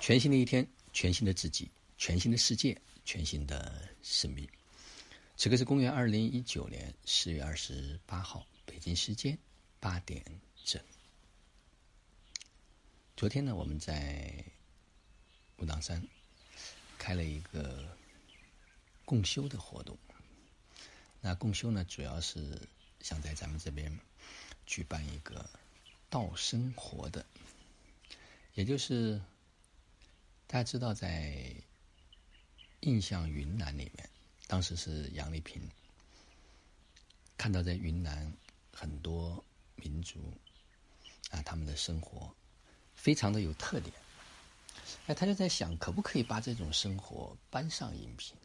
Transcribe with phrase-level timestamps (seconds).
[0.00, 4.48] 全新的一天，全新的自己，全新的世界，全新的生命。
[5.36, 9.38] 此刻是公元二零一九年四月二十八号，北京时间
[9.78, 10.24] 八点
[10.64, 10.82] 整。
[13.14, 14.42] 昨天呢，我们在
[15.58, 16.02] 武当山
[16.96, 17.86] 开了一个
[19.04, 19.96] 共修的活动。
[21.20, 22.58] 那共修呢，主要是
[23.02, 23.94] 想在咱们这边
[24.64, 25.48] 举办一个
[26.08, 27.24] 道生活的，
[28.54, 29.20] 也就是
[30.52, 31.54] 大家知道，在
[32.80, 34.10] 印象云南里面。
[34.48, 35.62] 当时是杨丽萍
[37.38, 38.32] 看到在云南
[38.72, 39.44] 很多
[39.76, 40.18] 民族
[41.30, 42.34] 啊，他们的生活
[42.96, 43.94] 非常的有特点，
[45.06, 48.36] 哎，他就在想，可不可以把这种生活搬上荧屏？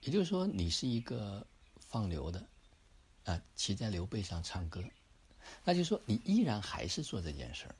[0.00, 1.46] 也就是说，你是一个
[1.78, 2.42] 放牛的
[3.24, 4.82] 啊，骑在牛背上唱歌，
[5.62, 7.74] 那就说你依然还是做这件事儿，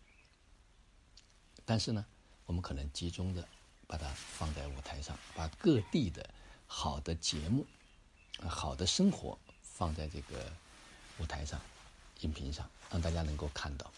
[1.65, 2.05] 但是呢，
[2.45, 3.49] 我们可能集中的
[3.91, 6.30] 把它放在舞台上，把各地的。
[6.73, 7.66] 好的节目，
[8.38, 10.52] 好的生活放在这个
[11.19, 11.60] 舞台上、
[12.21, 13.91] 音频上，让大家能够看到。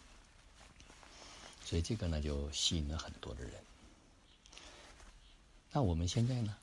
[1.66, 3.52] 所以这个呢，就吸引了很多的人。
[5.70, 6.56] 那我们现在呢，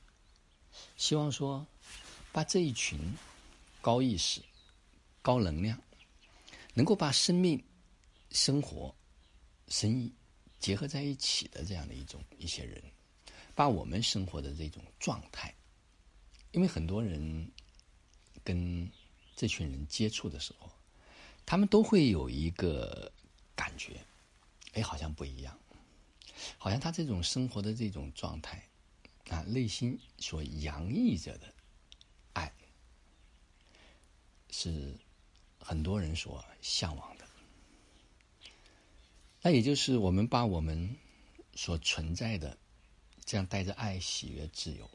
[0.98, 1.64] 希望说，
[2.32, 3.00] 把这一群
[3.80, 4.42] 高意识、
[5.22, 5.80] 高能量，
[6.74, 7.64] 能够把生命、
[8.32, 8.96] 生活、
[9.68, 10.12] 生意
[10.60, 12.84] 结合在一起的这样的一种一些人，
[13.60, 15.54] 把我们生活的这种状态。
[16.54, 17.52] 因为很多人
[18.42, 18.90] 跟
[19.36, 20.72] 这群人接触的时候，
[21.46, 23.12] 他们都会有一个
[23.58, 24.00] 感觉，
[24.72, 25.60] 哎，好像不一样，
[26.58, 28.64] 好像他这种生活的这种状态
[29.28, 31.54] 啊，内心所洋溢着的
[32.32, 32.50] 爱，
[34.52, 34.98] 是
[35.60, 37.28] 很多人所向往的。
[39.42, 40.96] 那也就是我们把我们
[41.56, 42.58] 所存在的
[43.30, 44.90] 这样带着爱、喜悦、自由。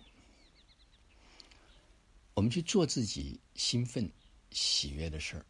[2.34, 4.10] 我们去做自己兴奋、
[4.50, 5.46] 喜悦的事儿。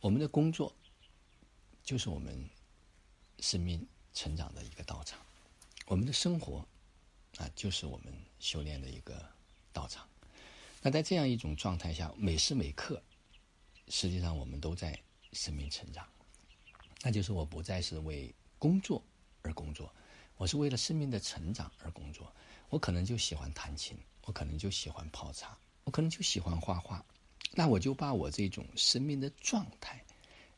[0.00, 0.70] 我们的工作
[1.82, 2.46] 就是我们
[3.38, 5.18] 生命成长的一个道场，
[5.86, 6.58] 我们的生活
[7.38, 9.26] 啊，就是我们修炼的一个
[9.72, 10.06] 道场。
[10.82, 13.02] 那在这样一种状态下，每时每刻，
[13.88, 14.94] 实际上我们都在
[15.32, 16.06] 生命成长。
[17.00, 19.02] 那就是我不再是为工作
[19.40, 19.90] 而工作，
[20.40, 22.34] 我是为了生命的成长而工作。
[22.70, 25.58] 我可能就喜欢弹琴，我可能就喜欢泡茶。
[25.84, 27.04] 我可能就喜欢画画，
[27.52, 30.02] 那我就把我这种生命的状态，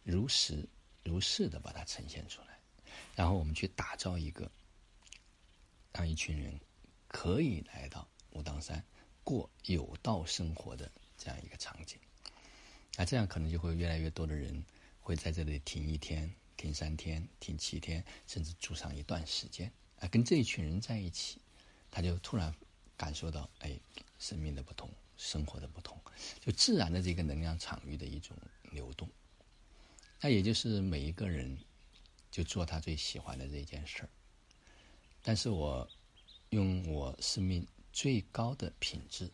[0.05, 0.69] 如实
[1.03, 2.59] 如是的把它呈现出来，
[3.17, 4.49] 然后我们去打造一个，
[5.93, 6.61] 让一群人
[7.09, 8.85] 可以来到武当山
[9.25, 10.89] 过有道生活的
[11.19, 11.99] 这样一个场景，
[12.97, 14.65] 那这样可能就会越来越多的人
[15.01, 16.33] 会在这里停一天、
[16.63, 19.69] 停三天、停七天，甚至住上一段时间
[19.99, 21.41] 啊，跟这一群人在一起，
[21.91, 22.55] 他就突然
[22.97, 23.77] 感受到哎，
[24.21, 24.89] 生命的不同。
[25.17, 25.97] 生活的不同，
[26.41, 28.37] 就自然的这个能量场域的一种
[28.73, 29.09] 流动，
[30.21, 31.57] 那也就是每一个人
[32.29, 34.09] 就做他最喜欢的这件事儿。
[35.23, 35.89] 但是我
[36.51, 39.31] 用我生命最高的品质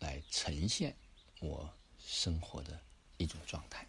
[0.00, 0.96] 来呈现
[1.40, 2.80] 我生活的
[3.16, 3.86] 一种状态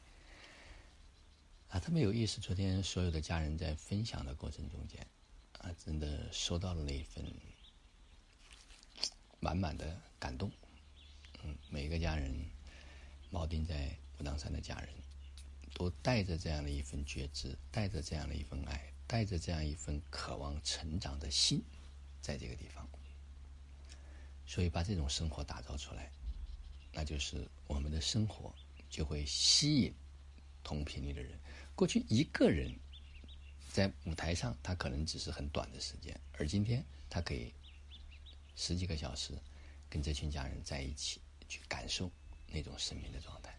[1.79, 2.41] 特别有意思。
[2.41, 5.05] 昨天所有的家人在分享的过程中间
[5.59, 7.23] 啊，真的收到了那一份
[9.39, 10.51] 满满的感动。
[11.43, 12.33] 嗯，每个家人，
[13.31, 14.89] 锚定在武当山的家人，
[15.73, 21.63] 都带着这样的一份觉知，带着这样的一份爱，带着这样一份渴望成长的心，
[22.21, 22.87] 在这个地方。
[24.45, 26.11] 所以把这种生活打造出来，
[26.91, 28.53] 那就是我们的生活
[28.89, 29.93] 就会吸引
[30.69, 31.31] 同频率的人。
[31.73, 32.71] 过去一个人
[33.73, 37.51] 在舞台上，他可能只是很短的时间，而今天他可以
[38.55, 39.33] 十几个小时
[39.89, 41.19] 跟这群家人在一起。
[41.51, 42.11] 去感受
[42.45, 43.51] 那种生命的状态，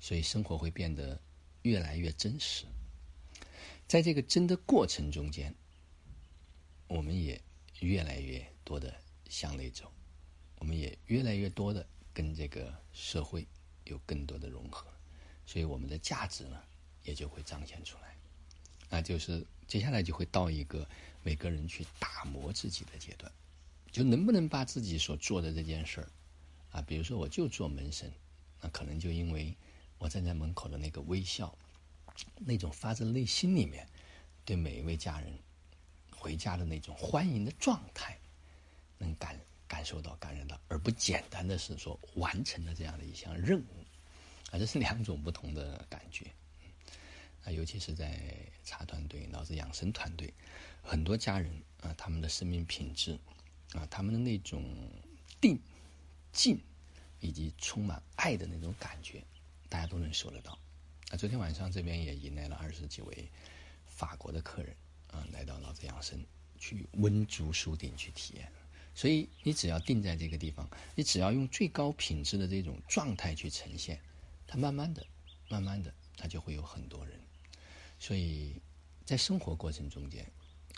[0.00, 1.20] 所以生活会变得
[1.60, 2.64] 越来越真实。
[3.86, 5.54] 在这个真的过程中间，
[6.88, 7.38] 我们也
[7.80, 9.92] 越来越多的向内走，
[10.56, 13.46] 我们也越来越多的跟这个社会
[13.84, 14.90] 有更多的融合，
[15.46, 16.60] 所以我们的价值呢
[17.02, 18.14] 也就会彰显出来。
[18.88, 20.88] 那就是接下来就会到一个
[21.22, 23.30] 每个人去打磨自己的阶段，
[23.90, 26.08] 就能不能把自己所做的这件事儿。
[26.70, 28.12] 啊，比如说我就做门神，
[28.60, 29.54] 那可能就因为
[29.98, 31.56] 我站在门口的那个微笑，
[32.38, 33.88] 那种发自内心里面
[34.44, 35.32] 对每一位家人
[36.10, 38.18] 回家的那种欢迎的状态，
[38.98, 39.38] 能感
[39.68, 43.83] 感受到、感染到，而不简单的是说完成了这样的一项任务，
[44.58, 46.26] 这是两种不同的感觉。
[47.44, 48.18] 啊，尤其是在
[48.64, 50.32] 茶团队、老子养生团队，
[50.82, 51.52] 很多家人
[51.82, 53.18] 啊，他们的生命品质
[53.74, 54.64] 啊，他们的那种
[55.40, 55.60] 定、
[56.32, 56.58] 静
[57.20, 59.22] 以及充满爱的那种感觉，
[59.68, 60.58] 大家都能收得到。
[61.10, 63.28] 啊，昨天晚上这边也迎来了二十几位
[63.84, 64.74] 法国的客人
[65.08, 66.18] 啊，来到老子养生
[66.58, 68.50] 去温足书店去体验。
[68.94, 74.00] 所以你只要定在这个地方，你只要用最高品质的这种状态去呈现，
[74.56, 75.06] 慢慢的、
[75.48, 77.20] 慢慢的，他就会有很多人。
[77.98, 78.60] 所以
[79.04, 80.26] 在生活过程中间，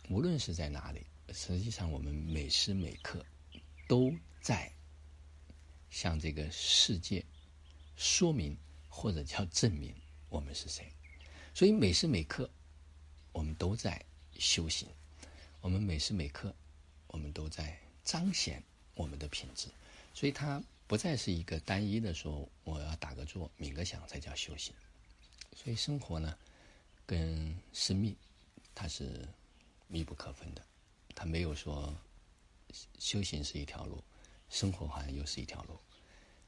[0.08, 3.25] 无论是在哪里，实际上我们每时每刻
[3.88, 4.73] 都在
[5.90, 7.25] 向这个世界
[7.96, 8.56] 说明
[8.88, 9.94] 或者叫证明
[10.29, 10.93] 我们是谁。
[11.55, 12.50] 所以每时每刻
[13.32, 14.05] 我们都在
[14.38, 14.88] 修行，
[15.61, 16.55] 我们每时每刻
[17.08, 17.79] 我们都在。
[18.06, 18.62] 彰显
[18.94, 19.67] 我们的品质，
[20.14, 24.75] 所以他不再是一个单一的说我要打个坐、冥个想才叫修行。
[25.55, 26.37] 所以生活呢，
[27.05, 28.15] 跟生命
[28.75, 29.29] 它是
[29.88, 30.65] 密不可分的，
[31.15, 31.97] 它没有说
[32.99, 34.03] 修行是一条路，
[34.49, 35.79] 生活好像又是一条路。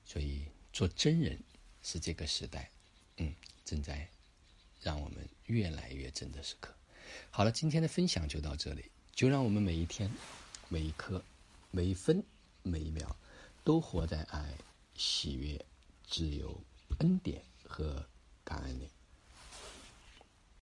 [0.05, 1.38] 所以做真人
[1.82, 2.70] 是这个时代，
[3.17, 3.34] 嗯，
[3.64, 4.08] 正在
[4.81, 6.75] 让我们越来越真的时刻。
[7.31, 10.11] 好了，今天的分享就到这里，就让我们每一天、
[10.69, 11.25] 每一刻。
[11.70, 12.25] 每一分
[12.62, 13.14] 每一秒，
[13.69, 14.56] 都活在爱、
[14.94, 15.62] 喜悦、
[16.06, 16.59] 自由、
[17.00, 18.03] 恩典和
[18.43, 18.88] 感恩里。